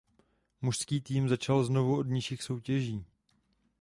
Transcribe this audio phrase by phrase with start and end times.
[0.61, 3.05] Mužský tým začal znovu od nižších soutěží.